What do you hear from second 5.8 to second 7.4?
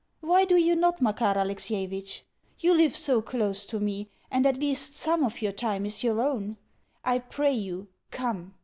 is your own. I